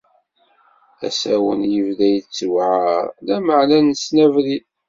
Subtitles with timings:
[1.07, 4.63] Asawen ibda yettewɛaṛ, lameɛna nessen abrid.